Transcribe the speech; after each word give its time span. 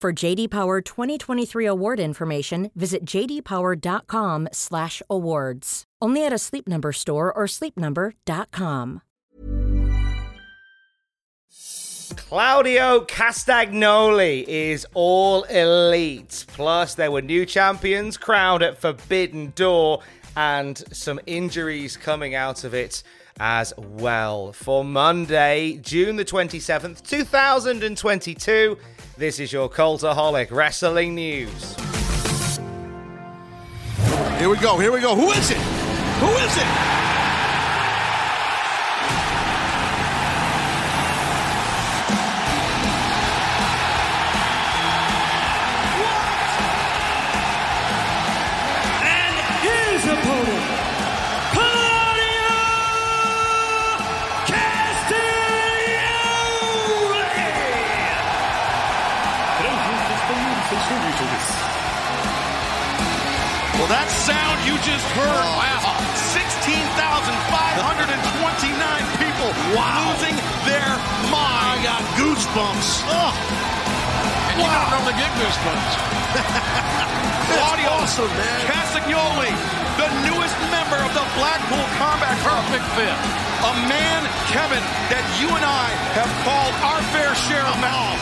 For 0.00 0.12
JD 0.14 0.48
Power 0.48 0.80
2023 0.80 1.66
award 1.66 2.00
information, 2.00 2.70
visit 2.74 3.04
jdpower.com/awards. 3.04 5.84
Only 6.00 6.24
at 6.24 6.32
a 6.32 6.38
Sleep 6.38 6.66
Number 6.66 6.92
store 6.92 7.30
or 7.30 7.44
sleepnumber.com. 7.44 9.02
Claudio 12.16 13.04
Castagnoli 13.04 14.44
is 14.48 14.86
all 14.94 15.42
elite. 15.42 16.46
Plus, 16.48 16.94
there 16.94 17.10
were 17.10 17.20
new 17.20 17.44
champions 17.44 18.16
crowned 18.16 18.62
at 18.62 18.80
Forbidden 18.80 19.52
Door 19.54 20.00
and 20.34 20.82
some 20.92 21.20
injuries 21.26 21.98
coming 21.98 22.34
out 22.34 22.64
of 22.64 22.72
it 22.72 23.02
as 23.38 23.74
well. 23.76 24.52
For 24.52 24.82
Monday, 24.82 25.78
June 25.82 26.16
the 26.16 26.24
27th, 26.24 27.06
2022, 27.06 28.78
this 29.20 29.38
is 29.38 29.52
your 29.52 29.68
Cultaholic 29.68 30.50
Wrestling 30.50 31.14
News. 31.14 31.76
Here 34.38 34.48
we 34.48 34.56
go, 34.56 34.78
here 34.78 34.90
we 34.90 35.00
go. 35.02 35.14
Who 35.14 35.30
is 35.32 35.50
it? 35.50 35.58
Who 35.58 36.28
is 36.28 36.56
it? 36.56 37.19
That 63.90 64.06
sound 64.22 64.62
you 64.62 64.78
just 64.86 65.02
heard. 65.18 65.26
Wow. 65.26 65.98
16,529 66.30 66.70
people 69.18 69.50
losing 69.74 70.38
their 70.62 70.94
mind. 71.26 71.74
I 71.74 71.82
got 71.82 72.02
goosebumps. 72.14 73.02
Ugh. 73.10 73.34
And 74.54 74.62
you 74.62 74.70
don't 74.70 74.90
normally 74.94 75.18
get 75.18 75.34
goosebumps. 75.42 75.90
Claudio 77.58 77.90
awesome, 77.98 78.30
man. 78.38 78.60
Castagnoli, 78.70 79.50
the 79.98 80.06
newest 80.22 80.54
member 80.70 81.02
of 81.02 81.10
the 81.10 81.26
Blackpool 81.34 81.82
Combat 81.98 82.38
Club. 82.46 82.62
Perfect 82.62 82.86
fit. 82.94 83.16
A 83.66 83.72
man, 83.90 84.22
Kevin, 84.54 84.82
that 85.10 85.26
you 85.42 85.50
and 85.50 85.66
I 85.66 85.90
have 86.14 86.30
called 86.46 86.74
our 86.86 87.02
fair 87.10 87.34
share 87.34 87.66
of 87.66 87.74
now. 87.82 88.14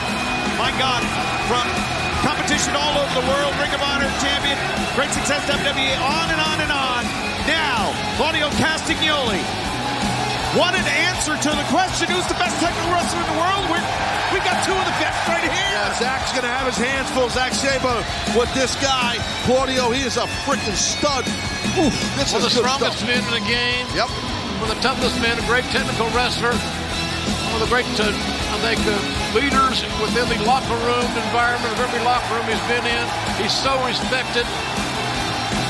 My 0.56 0.72
God, 0.80 1.04
from 1.44 1.97
competition 2.24 2.74
all 2.74 2.94
over 2.98 3.12
the 3.14 3.26
world, 3.26 3.52
Ring 3.62 3.72
of 3.74 3.82
Honor 3.82 4.10
champion, 4.22 4.58
great 4.94 5.10
success 5.14 5.42
WWE, 5.46 5.94
on 6.02 6.26
and 6.30 6.40
on 6.40 6.58
and 6.60 6.72
on. 6.72 7.02
Now, 7.46 7.94
Claudio 8.18 8.50
Castagnoli 8.60 9.40
wanted 10.56 10.82
to 10.84 10.94
answer 11.08 11.36
to 11.38 11.50
the 11.54 11.66
question, 11.70 12.08
who's 12.10 12.26
the 12.26 12.36
best 12.40 12.56
technical 12.60 12.90
wrestler 12.90 13.20
in 13.22 13.28
the 13.30 13.38
world? 13.38 13.62
We're, 13.70 13.84
we 14.34 14.38
got 14.44 14.60
two 14.66 14.74
of 14.74 14.84
the 14.84 14.96
best 15.00 15.20
right 15.28 15.44
here. 15.44 15.52
Yeah, 15.72 15.94
Zack's 15.96 16.32
going 16.32 16.44
to 16.44 16.52
have 16.52 16.66
his 16.66 16.76
hands 16.80 17.08
full, 17.14 17.28
Zack 17.30 17.52
Sabre, 17.54 18.02
with 18.36 18.50
this 18.52 18.74
guy. 18.82 19.16
Claudio, 19.46 19.90
he 19.94 20.02
is 20.02 20.16
a 20.16 20.26
freaking 20.44 20.76
stud. 20.76 21.24
Oof, 21.78 21.94
this 22.16 22.32
One 22.32 22.42
of 22.42 22.48
is 22.48 22.54
the 22.58 22.60
strongest 22.64 22.98
stuff. 23.00 23.08
men 23.08 23.22
in 23.24 23.32
the 23.32 23.46
game. 23.48 23.86
Yep. 23.94 24.08
One 24.60 24.68
of 24.72 24.76
the 24.76 24.82
toughest 24.82 25.14
men, 25.22 25.38
a 25.38 25.46
great 25.46 25.64
technical 25.70 26.10
wrestler. 26.10 26.52
One 26.52 27.62
of 27.62 27.68
the 27.68 27.70
great, 27.72 27.86
uh, 28.00 28.10
I 28.48 28.58
think, 28.64 28.80
uh, 28.88 28.96
leaders 29.36 29.84
within 30.00 30.24
the 30.32 30.40
locker 30.48 30.76
room 30.88 31.04
environment 31.28 31.68
of 31.72 31.80
every 31.84 32.00
locker 32.00 32.32
room 32.32 32.48
he's 32.48 32.64
been 32.64 32.84
in. 32.84 33.04
He's 33.36 33.52
so 33.52 33.76
respected. 33.84 34.48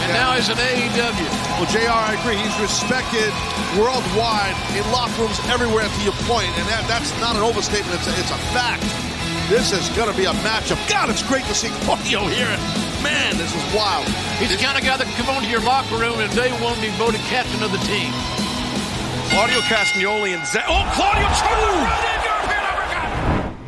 And 0.06 0.14
now 0.14 0.32
he's 0.38 0.48
an 0.48 0.56
AEW. 0.56 1.28
Well, 1.58 1.68
JR, 1.68 1.90
I 1.90 2.14
agree. 2.14 2.38
He's 2.38 2.54
respected 2.62 3.34
worldwide 3.76 4.54
in 4.78 4.86
locker 4.94 5.26
rooms 5.26 5.36
everywhere 5.50 5.84
to 5.84 6.00
your 6.06 6.16
point, 6.30 6.48
and 6.54 6.64
that, 6.70 6.86
that's 6.86 7.12
not 7.20 7.34
an 7.36 7.42
overstatement. 7.42 7.98
It's 7.98 8.08
a, 8.08 8.14
it's 8.16 8.30
a 8.30 8.40
fact. 8.54 8.86
This 9.50 9.72
is 9.72 9.88
going 9.96 10.10
to 10.10 10.16
be 10.16 10.24
a 10.24 10.36
matchup. 10.46 10.78
God, 10.88 11.10
it's 11.10 11.22
great 11.26 11.44
to 11.50 11.54
see 11.54 11.68
Claudio 11.82 12.24
here. 12.30 12.56
Man, 13.02 13.36
this 13.36 13.54
is 13.54 13.64
wild. 13.74 14.06
He's 14.38 14.54
the 14.54 14.60
kind 14.62 14.78
of 14.78 14.84
guy 14.84 14.96
that 14.96 15.06
can 15.06 15.16
come 15.24 15.34
into 15.36 15.50
your 15.50 15.62
locker 15.62 15.96
room 15.96 16.20
and 16.20 16.30
day 16.36 16.52
one 16.62 16.78
be 16.80 16.88
voted 17.00 17.20
captain 17.26 17.62
of 17.62 17.72
the 17.72 17.82
team. 17.88 18.12
Claudio 19.34 19.60
Castagnoli 19.68 20.36
and 20.36 20.46
Zack. 20.46 20.64
Oh, 20.68 20.88
Claudio 20.96 21.28
Charlie! 21.36 22.27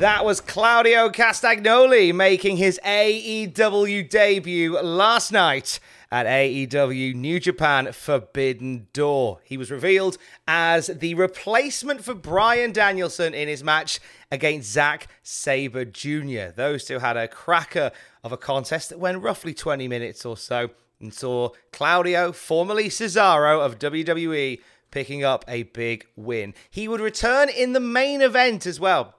That 0.00 0.25
was 0.25 0.41
Claudio 0.41 1.11
Castagnoli 1.11 2.15
making 2.15 2.56
his 2.56 2.81
AEW 2.87 4.09
debut 4.09 4.81
last 4.81 5.31
night 5.31 5.78
at 6.11 6.25
AEW 6.25 7.15
New 7.15 7.38
Japan 7.38 7.93
Forbidden 7.93 8.87
Door. 8.94 9.41
He 9.44 9.59
was 9.59 9.71
revealed 9.71 10.16
as 10.49 10.87
the 10.87 11.12
replacement 11.16 12.03
for 12.03 12.15
Bryan 12.15 12.72
Danielson 12.72 13.34
in 13.34 13.47
his 13.47 13.62
match 13.62 14.00
against 14.33 14.72
Zack 14.72 15.09
Sabre 15.22 15.84
Jr. 15.84 16.49
Those 16.56 16.87
two 16.87 17.00
had 17.00 17.19
a 17.19 17.28
cracker 17.28 17.91
of 18.25 18.33
a 18.33 18.39
contest 18.39 18.89
that 18.89 18.99
went 18.99 19.22
roughly 19.22 19.53
20 19.53 19.87
minutes 19.87 20.25
or 20.25 20.39
so 20.39 20.71
and 20.99 21.12
saw 21.12 21.50
Claudio, 21.72 22.33
formerly 22.33 22.89
Cesaro 22.89 23.62
of 23.62 23.78
WWE, 23.78 24.60
picking 24.91 25.25
up 25.25 25.44
a 25.47 25.65
big 25.65 26.06
win. 26.16 26.55
He 26.71 26.89
would 26.89 27.03
return 27.03 27.50
in 27.50 27.75
the 27.75 27.81
main 27.81 28.22
event 28.22 28.65
as 28.65 28.81
well. 28.81 29.16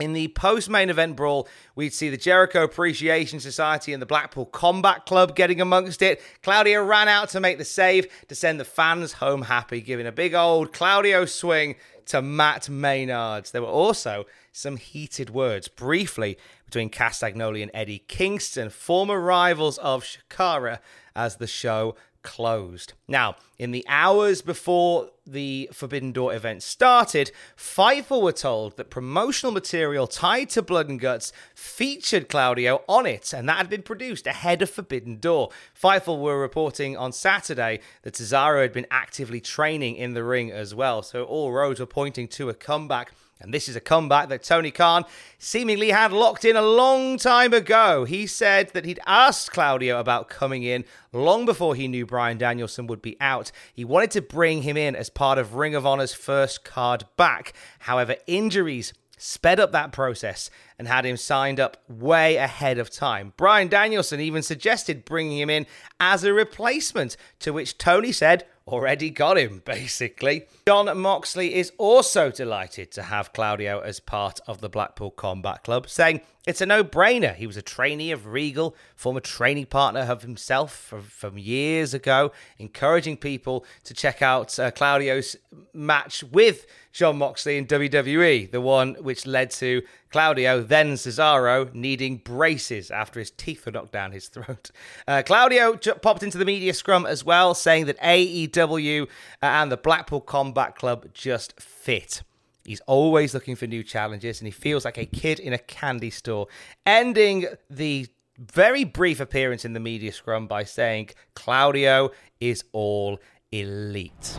In 0.00 0.12
the 0.12 0.26
post 0.28 0.68
main 0.68 0.90
event 0.90 1.14
brawl, 1.14 1.46
we'd 1.76 1.94
see 1.94 2.10
the 2.10 2.16
Jericho 2.16 2.64
Appreciation 2.64 3.38
Society 3.38 3.92
and 3.92 4.02
the 4.02 4.06
Blackpool 4.06 4.46
Combat 4.46 5.06
Club 5.06 5.36
getting 5.36 5.60
amongst 5.60 6.02
it. 6.02 6.20
Claudio 6.42 6.82
ran 6.84 7.06
out 7.06 7.28
to 7.28 7.38
make 7.38 7.58
the 7.58 7.64
save 7.64 8.08
to 8.26 8.34
send 8.34 8.58
the 8.58 8.64
fans 8.64 9.12
home 9.14 9.42
happy, 9.42 9.80
giving 9.80 10.06
a 10.06 10.10
big 10.10 10.34
old 10.34 10.72
Claudio 10.72 11.26
swing 11.26 11.76
to 12.06 12.20
Matt 12.20 12.68
Menard. 12.68 13.46
There 13.46 13.62
were 13.62 13.68
also 13.68 14.24
some 14.50 14.78
heated 14.78 15.30
words 15.30 15.68
briefly 15.68 16.38
between 16.64 16.90
Castagnoli 16.90 17.62
and 17.62 17.70
Eddie 17.72 18.04
Kingston, 18.08 18.70
former 18.70 19.20
rivals 19.20 19.78
of 19.78 20.02
Chikara, 20.02 20.80
as 21.14 21.36
the 21.36 21.46
show 21.46 21.94
closed. 22.24 22.94
Now, 23.06 23.36
in 23.58 23.70
the 23.70 23.84
hours 23.86 24.42
before 24.42 25.10
the 25.24 25.70
Forbidden 25.72 26.10
Door 26.10 26.34
event 26.34 26.64
started, 26.64 27.30
Fightful 27.56 28.20
were 28.20 28.32
told 28.32 28.76
that 28.76 28.90
promotional 28.90 29.52
material 29.52 30.08
tied 30.08 30.50
to 30.50 30.62
Blood 30.62 30.88
and 30.88 30.98
Guts 30.98 31.32
featured 31.54 32.28
Claudio 32.28 32.82
on 32.88 33.06
it, 33.06 33.32
and 33.32 33.48
that 33.48 33.58
had 33.58 33.70
been 33.70 33.82
produced 33.82 34.26
ahead 34.26 34.60
of 34.62 34.70
Forbidden 34.70 35.20
Door. 35.20 35.50
Fightful 35.80 36.18
were 36.18 36.40
reporting 36.40 36.96
on 36.96 37.12
Saturday 37.12 37.78
that 38.02 38.14
Cesaro 38.14 38.62
had 38.62 38.72
been 38.72 38.86
actively 38.90 39.40
training 39.40 39.94
in 39.94 40.14
the 40.14 40.24
ring 40.24 40.50
as 40.50 40.74
well, 40.74 41.02
so 41.02 41.22
all 41.22 41.52
roads 41.52 41.78
were 41.78 41.86
pointing 41.86 42.26
to 42.28 42.48
a 42.48 42.54
comeback. 42.54 43.12
And 43.40 43.52
this 43.52 43.68
is 43.68 43.76
a 43.76 43.80
comeback 43.80 44.28
that 44.28 44.42
Tony 44.42 44.70
Khan 44.70 45.04
seemingly 45.38 45.90
had 45.90 46.12
locked 46.12 46.44
in 46.44 46.56
a 46.56 46.62
long 46.62 47.18
time 47.18 47.52
ago. 47.52 48.04
He 48.04 48.26
said 48.26 48.70
that 48.70 48.84
he'd 48.84 49.00
asked 49.06 49.50
Claudio 49.52 49.98
about 49.98 50.28
coming 50.28 50.62
in 50.62 50.84
long 51.12 51.44
before 51.44 51.74
he 51.74 51.88
knew 51.88 52.06
Bryan 52.06 52.38
Danielson 52.38 52.86
would 52.86 53.02
be 53.02 53.16
out. 53.20 53.52
He 53.72 53.84
wanted 53.84 54.12
to 54.12 54.22
bring 54.22 54.62
him 54.62 54.76
in 54.76 54.96
as 54.96 55.10
part 55.10 55.38
of 55.38 55.54
Ring 55.54 55.74
of 55.74 55.84
Honor's 55.84 56.14
first 56.14 56.64
card 56.64 57.04
back. 57.16 57.52
However, 57.80 58.16
injuries 58.26 58.94
sped 59.18 59.58
up 59.60 59.72
that 59.72 59.92
process 59.92 60.50
and 60.78 60.86
had 60.86 61.06
him 61.06 61.16
signed 61.16 61.58
up 61.58 61.82
way 61.88 62.36
ahead 62.36 62.78
of 62.78 62.90
time. 62.90 63.32
Bryan 63.36 63.68
Danielson 63.68 64.20
even 64.20 64.42
suggested 64.42 65.04
bringing 65.04 65.38
him 65.38 65.50
in 65.50 65.66
as 65.98 66.24
a 66.24 66.32
replacement, 66.32 67.16
to 67.40 67.52
which 67.52 67.78
Tony 67.78 68.12
said, 68.12 68.44
already 68.66 69.10
got 69.10 69.38
him, 69.38 69.62
basically. 69.64 70.46
Jon 70.66 70.96
Moxley 70.98 71.54
is 71.54 71.72
also 71.78 72.30
delighted 72.30 72.90
to 72.92 73.02
have 73.02 73.32
Claudio 73.32 73.80
as 73.80 74.00
part 74.00 74.40
of 74.46 74.60
the 74.60 74.68
Blackpool 74.68 75.10
Combat 75.10 75.62
Club, 75.62 75.88
saying 75.88 76.20
it's 76.46 76.60
a 76.60 76.66
no 76.66 76.84
brainer. 76.84 77.34
He 77.34 77.46
was 77.46 77.56
a 77.56 77.62
trainee 77.62 78.10
of 78.10 78.26
Regal, 78.26 78.74
former 78.96 79.20
training 79.20 79.66
partner 79.66 80.00
of 80.00 80.22
himself 80.22 80.74
from, 80.74 81.02
from 81.02 81.38
years 81.38 81.94
ago, 81.94 82.32
encouraging 82.58 83.16
people 83.16 83.64
to 83.84 83.94
check 83.94 84.22
out 84.22 84.58
uh, 84.58 84.70
Claudio's 84.70 85.36
match 85.72 86.24
with 86.24 86.66
Jon 86.94 87.18
Moxley 87.18 87.58
in 87.58 87.66
WWE, 87.66 88.52
the 88.52 88.60
one 88.60 88.94
which 89.00 89.26
led 89.26 89.50
to 89.50 89.82
Claudio, 90.10 90.62
then 90.62 90.92
Cesaro, 90.92 91.74
needing 91.74 92.18
braces 92.18 92.88
after 92.88 93.18
his 93.18 93.32
teeth 93.32 93.66
were 93.66 93.72
knocked 93.72 93.90
down 93.90 94.12
his 94.12 94.28
throat. 94.28 94.70
Uh, 95.08 95.20
Claudio 95.26 95.74
j- 95.74 95.94
popped 96.00 96.22
into 96.22 96.38
the 96.38 96.44
media 96.44 96.72
scrum 96.72 97.04
as 97.04 97.24
well, 97.24 97.52
saying 97.52 97.86
that 97.86 97.98
AEW 97.98 99.02
uh, 99.02 99.06
and 99.42 99.72
the 99.72 99.76
Blackpool 99.76 100.20
Combat 100.20 100.76
Club 100.76 101.12
just 101.12 101.60
fit. 101.60 102.22
He's 102.64 102.80
always 102.86 103.34
looking 103.34 103.56
for 103.56 103.66
new 103.66 103.82
challenges 103.82 104.40
and 104.40 104.46
he 104.46 104.52
feels 104.52 104.84
like 104.84 104.96
a 104.96 105.04
kid 105.04 105.40
in 105.40 105.52
a 105.52 105.58
candy 105.58 106.10
store, 106.10 106.46
ending 106.86 107.46
the 107.68 108.06
very 108.38 108.84
brief 108.84 109.18
appearance 109.18 109.64
in 109.64 109.72
the 109.72 109.80
media 109.80 110.12
scrum 110.12 110.46
by 110.46 110.62
saying 110.62 111.10
Claudio 111.34 112.12
is 112.40 112.62
all 112.72 113.18
elite. 113.50 114.38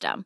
system. 0.01 0.25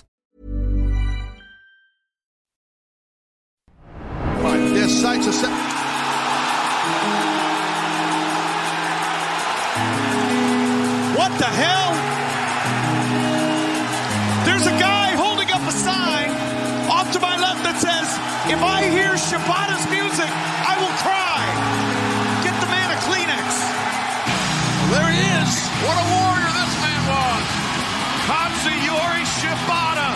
What 11.17 11.33
the 11.41 11.49
hell? 11.49 11.89
There's 14.45 14.67
a 14.69 14.77
guy 14.77 15.17
holding 15.17 15.49
up 15.49 15.65
a 15.65 15.73
sign 15.73 16.29
off 16.85 17.09
to 17.13 17.19
my 17.19 17.33
left 17.33 17.65
that 17.65 17.81
says, 17.81 18.13
If 18.45 18.61
I 18.61 18.85
hear 18.93 19.17
Shibata's 19.17 19.89
music, 19.89 20.29
I 20.69 20.77
will 20.77 20.93
cry. 21.01 21.49
Get 22.45 22.53
the 22.61 22.69
man 22.69 22.93
a 22.93 22.97
Kleenex. 23.01 23.49
There 24.93 25.09
he 25.09 25.21
is. 25.41 25.51
What 25.81 25.97
a 25.97 26.05
warrior 26.13 26.51
this 26.61 26.75
man 26.77 27.01
was. 27.09 27.45
Katsuyori 28.29 29.25
Shibata. 29.41 30.13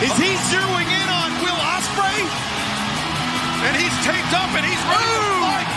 Is 0.00 0.16
he 0.16 0.32
zeroing 0.48 0.88
in? 0.88 1.01
And 3.66 3.74
he's 3.78 3.94
taped 4.02 4.34
up 4.34 4.50
and 4.54 4.64
he's 4.66 4.82
ready 4.90 5.06
to 5.06 5.30
fight. 5.42 5.68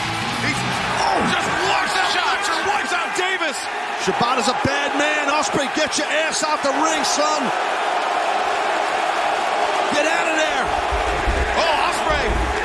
He's 0.46 0.62
oh, 1.02 1.20
just 1.30 1.50
wipes 1.70 1.96
out 1.96 2.10
Fletcher, 2.14 2.58
wipes 2.66 2.94
out 2.94 3.10
Davis. 3.14 3.58
Shibata's 4.02 4.50
a 4.50 4.58
bad 4.66 4.94
man. 4.98 5.30
Ospreay, 5.30 5.70
get 5.76 5.98
your 5.98 6.08
ass 6.08 6.44
out 6.44 6.62
the 6.62 6.74
ring, 6.82 7.04
son. 7.06 7.42
Get 9.94 10.06
out 10.06 10.28
of 10.30 10.36
there. 10.38 10.66
Oh, 11.62 11.86
Ospreay 11.90 12.56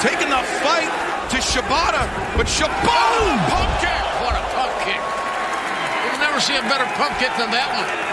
taking 0.00 0.28
the 0.28 0.42
fight 0.62 0.92
to 1.32 1.36
Shibata, 1.40 2.04
but 2.36 2.46
Shibata 2.46 3.26
Pump 3.50 3.70
kick. 3.80 4.02
What 4.22 4.34
a 4.36 4.44
pump 4.54 4.72
kick. 4.84 5.02
You'll 6.04 6.20
never 6.20 6.38
see 6.38 6.54
a 6.56 6.62
better 6.62 6.86
pump 6.94 7.16
kick 7.18 7.32
than 7.40 7.50
that 7.50 7.68
one. 7.74 8.05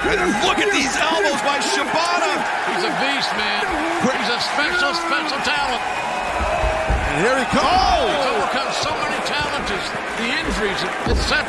And 0.00 0.32
look 0.48 0.56
at 0.56 0.72
these 0.72 0.96
elbows 0.96 1.40
by 1.44 1.60
Shibata. 1.60 2.32
He's 2.72 2.84
a 2.88 2.92
beast, 3.04 3.30
man. 3.36 3.68
He's 4.00 4.32
a 4.32 4.40
special, 4.40 4.96
special 4.96 5.40
talent. 5.44 5.82
And 7.12 7.16
here 7.20 7.36
he 7.36 7.46
comes. 7.52 7.68
Oh! 7.68 8.08
He's 8.08 8.28
overcome 8.32 8.70
so 8.80 8.92
many 8.96 9.20
challenges, 9.28 9.84
the 10.16 10.28
injuries, 10.40 10.80
etc. 11.04 11.44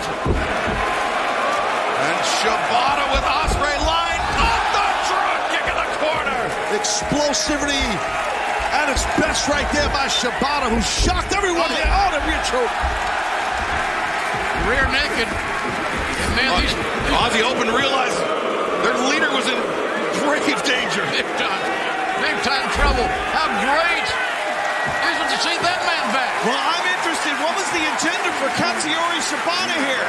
And 2.04 2.20
Shibata 2.44 3.06
with 3.16 3.24
Ospreay 3.24 3.78
line 3.88 4.24
up 4.36 4.64
the 4.76 4.88
drop 5.08 5.42
kick 5.56 5.66
in 5.72 5.78
the 5.80 5.90
corner. 6.04 6.40
Explosivity 6.76 7.88
at 8.76 8.92
its 8.92 9.08
best 9.16 9.48
right 9.48 9.68
there 9.72 9.88
by 9.96 10.12
Shibata, 10.12 10.68
who 10.68 10.84
shocked 10.84 11.32
everyone. 11.32 11.72
Oh. 11.72 11.88
Oh, 11.88 12.10
the 12.12 12.22
rear 12.28 12.42
choke. 12.52 12.76
Rear 14.68 14.86
naked. 14.92 15.30
And 15.32 16.32
man, 16.36 16.52
these 16.60 16.76
Aussie 17.16 17.44
oh, 17.44 17.52
Open 17.56 17.68
realized 17.74 18.18
their 18.20 18.31
leader 19.10 19.32
was 19.34 19.48
in 19.50 19.58
grave 20.22 20.62
danger. 20.68 21.04
big 21.10 21.26
time, 21.40 21.64
big 22.22 22.38
time 22.46 22.66
trouble. 22.78 23.08
How 23.34 23.48
great 23.66 24.08
is 25.10 25.16
it 25.18 25.30
to 25.34 25.38
see 25.42 25.58
that 25.58 25.80
man 25.88 26.06
back? 26.14 26.30
Well, 26.46 26.58
I'm 26.58 26.86
interested. 26.98 27.34
What 27.42 27.54
was 27.58 27.70
the 27.74 27.82
agenda 27.82 28.30
for 28.38 28.50
Katsuyori 28.58 29.22
Shibata 29.26 29.78
here? 29.86 30.08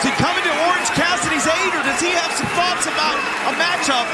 Is 0.00 0.08
he 0.08 0.12
coming 0.20 0.44
to 0.44 0.52
Orange 0.68 0.90
Cassidy's 0.92 1.46
aid, 1.48 1.72
or 1.72 1.82
does 1.84 2.00
he 2.00 2.12
have 2.12 2.32
some 2.36 2.48
thoughts 2.52 2.84
about 2.84 3.16
a 3.48 3.52
matchup 3.56 4.08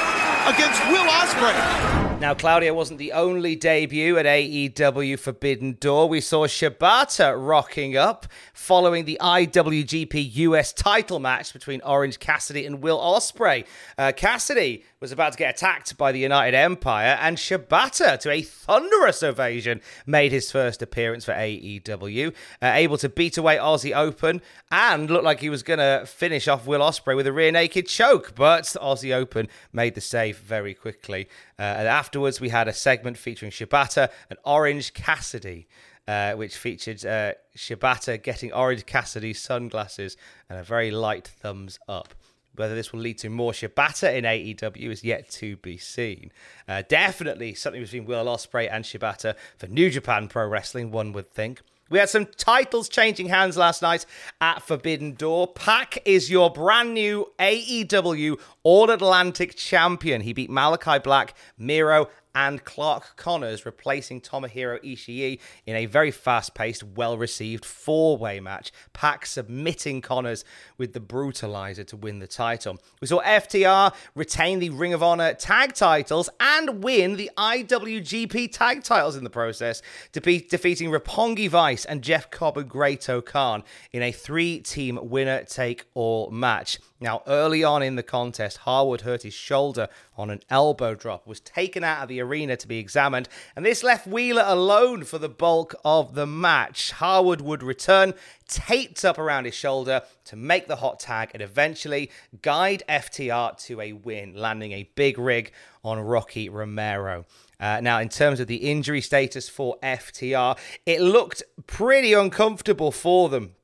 against 0.50 0.78
Will 0.90 1.06
Ospreay? 1.06 2.11
Now, 2.22 2.34
Claudio 2.34 2.72
wasn't 2.72 3.00
the 3.00 3.10
only 3.10 3.56
debut 3.56 4.16
at 4.16 4.26
AEW 4.26 5.18
Forbidden 5.18 5.76
Door. 5.80 6.08
We 6.08 6.20
saw 6.20 6.46
Shibata 6.46 7.34
rocking 7.36 7.96
up 7.96 8.28
following 8.54 9.06
the 9.06 9.18
IWGP 9.20 10.36
US 10.36 10.72
title 10.72 11.18
match 11.18 11.52
between 11.52 11.80
Orange 11.80 12.20
Cassidy 12.20 12.64
and 12.64 12.80
Will 12.80 13.00
Ospreay. 13.00 13.66
Uh, 13.98 14.12
Cassidy 14.14 14.84
was 15.02 15.10
about 15.10 15.32
to 15.32 15.38
get 15.38 15.56
attacked 15.56 15.98
by 15.98 16.12
the 16.12 16.20
United 16.20 16.56
Empire, 16.56 17.18
and 17.20 17.36
Shibata, 17.36 18.18
to 18.20 18.30
a 18.30 18.40
thunderous 18.40 19.24
ovation, 19.24 19.80
made 20.06 20.30
his 20.30 20.52
first 20.52 20.80
appearance 20.80 21.24
for 21.24 21.32
AEW, 21.32 22.32
uh, 22.62 22.70
able 22.72 22.96
to 22.98 23.08
beat 23.08 23.36
away 23.36 23.56
Aussie 23.56 23.94
Open 23.94 24.40
and 24.70 25.10
looked 25.10 25.24
like 25.24 25.40
he 25.40 25.50
was 25.50 25.64
going 25.64 25.80
to 25.80 26.06
finish 26.06 26.46
off 26.46 26.68
Will 26.68 26.80
Ospreay 26.80 27.16
with 27.16 27.26
a 27.26 27.32
rear 27.32 27.50
naked 27.50 27.88
choke, 27.88 28.36
but 28.36 28.62
Aussie 28.80 29.12
Open 29.12 29.48
made 29.72 29.96
the 29.96 30.00
save 30.00 30.38
very 30.38 30.72
quickly. 30.72 31.28
Uh, 31.58 31.62
and 31.62 31.88
afterwards, 31.88 32.40
we 32.40 32.50
had 32.50 32.68
a 32.68 32.72
segment 32.72 33.18
featuring 33.18 33.50
Shibata 33.50 34.08
and 34.30 34.38
Orange 34.44 34.94
Cassidy. 34.94 35.66
Uh, 36.08 36.32
which 36.32 36.56
featured 36.56 37.06
uh, 37.06 37.32
Shibata 37.56 38.20
getting 38.20 38.52
Orange 38.52 38.84
Cassidy's 38.86 39.40
sunglasses 39.40 40.16
and 40.50 40.58
a 40.58 40.64
very 40.64 40.90
light 40.90 41.28
thumbs 41.28 41.78
up. 41.88 42.12
Whether 42.54 42.74
this 42.74 42.92
will 42.92 43.00
lead 43.00 43.18
to 43.18 43.30
more 43.30 43.52
Shibata 43.52 44.14
in 44.14 44.24
AEW 44.24 44.90
is 44.90 45.02
yet 45.02 45.30
to 45.30 45.56
be 45.56 45.78
seen. 45.78 46.30
Uh, 46.68 46.82
definitely 46.86 47.54
something 47.54 47.80
between 47.82 48.04
Will 48.04 48.26
Ospreay 48.26 48.68
and 48.70 48.84
Shibata 48.84 49.34
for 49.56 49.68
New 49.68 49.90
Japan 49.90 50.28
Pro 50.28 50.46
Wrestling, 50.46 50.90
one 50.90 51.12
would 51.12 51.30
think. 51.30 51.62
We 51.92 51.98
had 51.98 52.08
some 52.08 52.24
titles 52.24 52.88
changing 52.88 53.28
hands 53.28 53.58
last 53.58 53.82
night 53.82 54.06
at 54.40 54.62
Forbidden 54.62 55.12
Door. 55.12 55.48
Pac 55.48 55.98
is 56.06 56.30
your 56.30 56.50
brand 56.50 56.94
new 56.94 57.30
AEW 57.38 58.40
All 58.62 58.90
Atlantic 58.90 59.56
champion. 59.56 60.22
He 60.22 60.32
beat 60.32 60.48
Malachi 60.48 60.98
Black, 61.00 61.34
Miro, 61.58 62.08
and 62.34 62.64
Clark 62.64 63.16
Connors, 63.16 63.66
replacing 63.66 64.20
Tomohiro 64.20 64.82
Ishii 64.82 65.38
in 65.66 65.76
a 65.76 65.86
very 65.86 66.10
fast 66.10 66.54
paced, 66.54 66.82
well 66.82 67.18
received 67.18 67.64
four 67.64 68.16
way 68.16 68.40
match. 68.40 68.72
Pac 68.92 69.26
submitting 69.26 70.00
Connors 70.00 70.44
with 70.78 70.92
the 70.92 71.00
brutalizer 71.00 71.86
to 71.86 71.96
win 71.96 72.18
the 72.18 72.26
title. 72.26 72.78
We 73.00 73.06
saw 73.06 73.20
FTR 73.22 73.94
retain 74.14 74.58
the 74.58 74.70
Ring 74.70 74.94
of 74.94 75.02
Honor 75.02 75.34
tag 75.34 75.74
titles 75.74 76.30
and 76.40 76.82
win 76.82 77.16
the 77.16 77.30
IWGP 77.36 78.52
tag 78.52 78.82
titles 78.82 79.16
in 79.16 79.24
the 79.24 79.30
process, 79.30 79.82
de- 80.12 80.40
defeating 80.40 80.90
Roppongi 80.90 81.48
Vice 81.48 81.84
and 81.84 82.02
Jeff 82.02 82.30
Cobb 82.30 82.58
and 82.58 82.68
Great 82.68 83.08
Khan 83.26 83.64
in 83.92 84.02
a 84.02 84.12
three 84.12 84.60
team 84.60 84.98
winner 85.02 85.44
take 85.44 85.84
all 85.94 86.30
match. 86.30 86.78
Now, 87.02 87.24
early 87.26 87.64
on 87.64 87.82
in 87.82 87.96
the 87.96 88.04
contest, 88.04 88.58
Harwood 88.58 89.00
hurt 89.00 89.24
his 89.24 89.34
shoulder 89.34 89.88
on 90.16 90.30
an 90.30 90.38
elbow 90.48 90.94
drop, 90.94 91.26
was 91.26 91.40
taken 91.40 91.82
out 91.82 92.04
of 92.04 92.08
the 92.08 92.20
arena 92.20 92.56
to 92.56 92.68
be 92.68 92.78
examined, 92.78 93.28
and 93.56 93.66
this 93.66 93.82
left 93.82 94.06
Wheeler 94.06 94.44
alone 94.46 95.02
for 95.02 95.18
the 95.18 95.28
bulk 95.28 95.74
of 95.84 96.14
the 96.14 96.28
match. 96.28 96.92
Harwood 96.92 97.40
would 97.40 97.64
return, 97.64 98.14
taped 98.46 99.04
up 99.04 99.18
around 99.18 99.46
his 99.46 99.54
shoulder 99.54 100.02
to 100.26 100.36
make 100.36 100.68
the 100.68 100.76
hot 100.76 101.00
tag 101.00 101.30
and 101.34 101.42
eventually 101.42 102.08
guide 102.40 102.84
FTR 102.88 103.58
to 103.66 103.80
a 103.80 103.94
win, 103.94 104.36
landing 104.36 104.70
a 104.70 104.88
big 104.94 105.18
rig 105.18 105.50
on 105.82 105.98
Rocky 105.98 106.48
Romero. 106.48 107.24
Uh, 107.58 107.80
now, 107.80 107.98
in 107.98 108.10
terms 108.10 108.38
of 108.38 108.46
the 108.46 108.70
injury 108.70 109.00
status 109.00 109.48
for 109.48 109.76
FTR, 109.82 110.56
it 110.86 111.00
looked 111.00 111.42
pretty 111.66 112.12
uncomfortable 112.12 112.92
for 112.92 113.28
them 113.28 113.56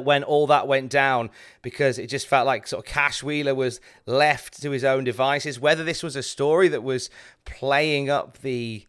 when 0.00 0.24
all 0.24 0.46
that 0.48 0.66
went 0.66 0.90
down 0.90 1.30
because 1.62 1.98
it 1.98 2.08
just 2.08 2.26
felt 2.26 2.46
like 2.46 2.66
sort 2.66 2.86
of 2.86 2.92
Cash 2.92 3.22
Wheeler 3.22 3.54
was 3.54 3.80
left 4.06 4.60
to 4.62 4.70
his 4.70 4.84
own 4.84 5.04
devices. 5.04 5.60
Whether 5.60 5.84
this 5.84 6.02
was 6.02 6.16
a 6.16 6.22
story 6.22 6.68
that 6.68 6.82
was 6.82 7.10
playing 7.44 8.10
up 8.10 8.38
the 8.38 8.86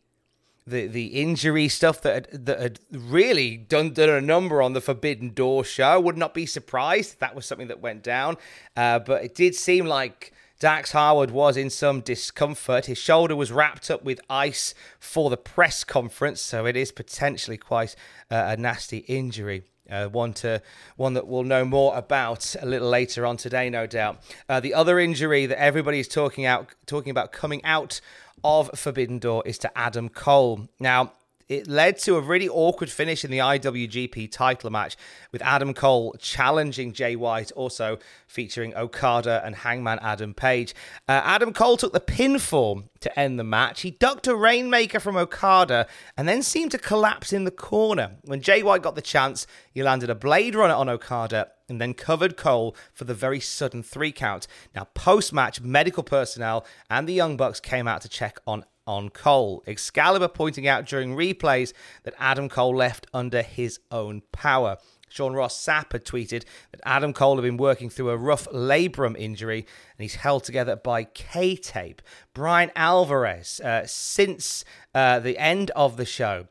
the 0.68 0.88
the 0.88 1.08
injury 1.08 1.68
stuff 1.68 2.02
that 2.02 2.32
had, 2.32 2.46
that 2.46 2.60
had 2.60 2.80
really 2.92 3.58
done 3.58 3.94
done 3.94 4.10
a 4.10 4.22
number 4.22 4.62
on 4.62 4.74
the 4.74 4.82
Forbidden 4.82 5.34
Door 5.34 5.66
show, 5.66 6.00
would 6.00 6.18
not 6.18 6.34
be 6.34 6.46
surprised 6.46 7.14
if 7.14 7.20
that 7.20 7.36
was 7.36 7.46
something 7.46 7.68
that 7.68 7.82
went 7.82 8.04
down. 8.04 8.38
Uh, 8.76 9.00
but 9.00 9.24
it 9.24 9.36
did 9.36 9.56
seem 9.56 9.86
like. 9.86 10.32
Dax 10.60 10.94
Harwood 10.94 11.32
was 11.32 11.58
in 11.58 11.70
some 11.70 12.02
discomfort. 12.02 12.86
His 12.86 12.98
shoulder 12.98 13.36
was 13.36 13.52
wrapped 13.52 13.92
up 13.92 14.04
with 14.04 14.22
ice 14.30 14.74
for 15.00 15.30
the 15.30 15.38
press 15.38 15.84
conference, 15.84 16.42
so 16.42 16.66
it 16.66 16.76
is 16.78 16.92
potentially 16.92 17.58
quite 17.58 17.96
uh, 18.32 18.46
a 18.48 18.58
nasty 18.58 19.00
injury. 19.00 19.64
Uh, 19.90 20.08
one 20.08 20.34
to 20.34 20.62
one 20.96 21.14
that 21.14 21.28
we'll 21.28 21.44
know 21.44 21.64
more 21.64 21.96
about 21.96 22.56
a 22.60 22.66
little 22.66 22.90
later 22.90 23.26
on 23.26 23.38
today, 23.38 23.70
no 23.70 23.86
doubt. 23.86 24.20
Uh, 24.50 24.60
the 24.60 24.74
other 24.74 24.98
injury 25.00 25.46
that 25.46 25.62
everybody's 25.62 26.08
talking 26.08 26.46
out 26.46 26.74
talking 26.88 27.12
about 27.12 27.32
coming 27.32 27.64
out 27.64 28.02
of 28.44 28.70
Forbidden 28.74 29.20
Door 29.20 29.44
is 29.46 29.60
to 29.60 29.78
Adam 29.78 30.10
Cole. 30.10 30.68
Now, 30.80 31.12
it 31.48 31.68
led 31.68 31.98
to 32.00 32.16
a 32.16 32.22
really 32.22 32.50
awkward 32.50 32.90
finish 32.90 33.24
in 33.24 33.32
the 33.32 33.38
IWGP 33.38 34.32
title 34.32 34.70
match 34.70 34.98
with 35.32 35.42
Adam 35.42 35.74
Cole 35.74 36.16
challenging 36.20 36.92
Jay 36.92 37.16
White, 37.16 37.52
also 37.52 38.00
featuring 38.28 38.75
Okada 38.75 39.42
and 39.46 39.56
Hangman 39.56 40.00
Adam 40.02 40.34
Page. 40.34 40.74
Uh, 41.08 41.22
Adam 41.24 41.54
Cole 41.54 41.78
took 41.78 41.94
the 41.94 42.00
pinfall 42.00 42.84
to 43.02 43.20
end 43.20 43.38
the 43.38 43.44
match. 43.44 43.82
He 43.82 43.92
ducked 43.92 44.28
a 44.28 44.36
Rainmaker 44.36 45.00
from 45.00 45.18
Okada 45.18 45.88
and 46.18 46.28
then 46.28 46.42
seemed 46.42 46.72
to 46.72 46.78
collapse 46.78 47.32
in 47.32 47.44
the 47.44 47.52
corner. 47.52 48.18
When 48.24 48.42
Jay 48.42 48.64
White 48.64 48.82
got 48.82 48.96
the 48.96 49.02
chance, 49.02 49.46
he 49.72 49.84
landed 49.84 50.10
a 50.10 50.16
Blade 50.16 50.56
Runner 50.56 50.74
on 50.74 50.90
Okada 50.90 51.52
and 51.70 51.80
then 51.82 51.94
covered 51.94 52.38
Cole 52.38 52.75
for 52.94 53.06
the 53.06 53.14
very 53.14 53.40
sudden 53.40 53.84
three 53.84 54.12
count. 54.12 54.48
Now, 54.75 54.86
post 54.94 55.34
match, 55.34 55.62
medical 55.62 56.04
personnel 56.04 56.66
and 56.90 57.08
the 57.08 57.14
Young 57.14 57.38
Bucks 57.38 57.60
came 57.60 57.88
out 57.88 58.02
to 58.02 58.10
check 58.10 58.40
on 58.46 58.66
on 58.88 59.10
Cole. 59.10 59.63
Excalibur 59.68 60.27
pointing 60.27 60.68
out 60.68 60.86
during 60.86 61.15
replays 61.15 61.74
that 62.04 62.13
Adam 62.20 62.50
Cole 62.50 62.75
left 62.75 63.08
under 63.13 63.42
his 63.42 63.80
own 63.92 64.22
power. 64.32 64.77
Sean 65.10 65.34
Ross 65.34 65.58
Sapp 65.58 65.94
had 65.94 66.04
tweeted 66.04 66.44
that 66.72 66.82
Adam 66.84 67.13
Cole 67.13 67.38
had 67.38 67.44
been 67.44 67.58
working 67.58 67.89
through 67.89 68.10
a 68.10 68.18
rough 68.18 68.48
labrum 68.50 69.18
injury 69.18 69.60
and 69.60 70.04
he's 70.04 70.15
held 70.15 70.44
together 70.44 70.75
by 70.75 71.06
K 71.06 71.56
tape. 71.56 72.01
Bryan 72.34 72.72
Alvarez, 72.75 73.62
uh, 73.62 73.84
since 73.86 74.65
uh, 74.94 75.20
the 75.20 75.38
end 75.38 75.72
of 75.72 75.98
the 75.98 76.06
show, 76.06 76.48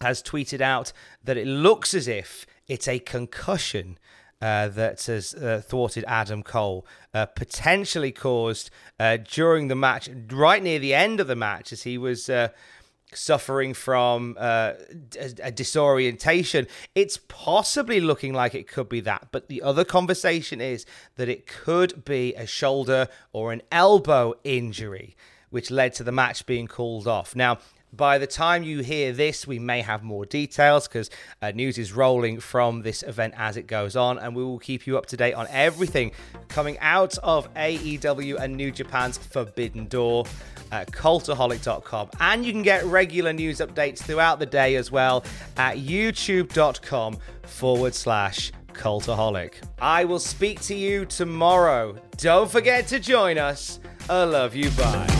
has 0.00 0.22
tweeted 0.22 0.60
out 0.60 0.92
that 1.22 1.36
it 1.36 1.46
looks 1.46 1.94
as 1.94 2.08
if 2.08 2.46
it's 2.66 2.88
a 2.88 2.98
concussion 2.98 3.98
uh, 4.40 4.68
that 4.68 5.02
has 5.04 5.34
uh, 5.34 5.62
thwarted 5.64 6.04
Adam 6.06 6.42
Cole, 6.42 6.86
uh, 7.12 7.26
potentially 7.26 8.12
caused 8.12 8.70
uh, 8.98 9.18
during 9.18 9.68
the 9.68 9.74
match, 9.74 10.08
right 10.30 10.62
near 10.62 10.78
the 10.78 10.94
end 10.94 11.20
of 11.20 11.26
the 11.26 11.36
match, 11.36 11.72
as 11.72 11.82
he 11.82 11.98
was 11.98 12.28
uh, 12.30 12.48
suffering 13.12 13.74
from 13.74 14.36
a, 14.38 14.74
disorientation. 15.54 16.66
It's 16.94 17.18
possibly 17.28 18.00
looking 18.00 18.32
like 18.32 18.54
it 18.54 18.68
could 18.68 18.88
be 18.88 19.00
that, 19.00 19.28
but 19.30 19.48
the 19.48 19.62
other 19.62 19.84
conversation 19.84 20.60
is 20.60 20.86
that 21.16 21.28
it 21.28 21.46
could 21.46 22.04
be 22.04 22.34
a 22.34 22.46
shoulder 22.46 23.08
or 23.32 23.52
an 23.52 23.62
elbow 23.70 24.34
injury. 24.44 25.16
Which 25.50 25.68
led 25.68 25.94
to 25.94 26.04
the 26.04 26.12
match 26.12 26.46
being 26.46 26.68
called 26.68 27.08
off. 27.08 27.34
Now, 27.34 27.58
by 27.92 28.18
the 28.18 28.26
time 28.26 28.62
you 28.62 28.80
hear 28.80 29.12
this, 29.12 29.46
we 29.46 29.58
may 29.58 29.80
have 29.80 30.02
more 30.02 30.24
details 30.24 30.86
because 30.86 31.10
uh, 31.42 31.50
news 31.50 31.78
is 31.78 31.92
rolling 31.92 32.40
from 32.40 32.82
this 32.82 33.02
event 33.02 33.34
as 33.36 33.56
it 33.56 33.66
goes 33.66 33.96
on, 33.96 34.18
and 34.18 34.34
we 34.34 34.44
will 34.44 34.58
keep 34.58 34.86
you 34.86 34.96
up 34.96 35.06
to 35.06 35.16
date 35.16 35.34
on 35.34 35.46
everything 35.50 36.12
coming 36.48 36.78
out 36.78 37.18
of 37.18 37.52
AEW 37.54 38.40
and 38.40 38.56
New 38.56 38.70
Japan's 38.70 39.18
Forbidden 39.18 39.86
Door 39.86 40.26
at 40.72 40.90
cultaholic.com. 40.92 42.10
And 42.20 42.44
you 42.44 42.52
can 42.52 42.62
get 42.62 42.84
regular 42.84 43.32
news 43.32 43.58
updates 43.58 43.98
throughout 43.98 44.38
the 44.38 44.46
day 44.46 44.76
as 44.76 44.90
well 44.90 45.24
at 45.56 45.78
youtube.com 45.78 47.18
forward 47.42 47.94
slash 47.94 48.52
cultaholic. 48.72 49.54
I 49.80 50.04
will 50.04 50.20
speak 50.20 50.60
to 50.62 50.74
you 50.74 51.04
tomorrow. 51.06 51.96
Don't 52.16 52.50
forget 52.50 52.86
to 52.88 53.00
join 53.00 53.38
us. 53.38 53.80
I 54.08 54.24
love 54.24 54.54
you. 54.54 54.70
Bye. 54.70 55.19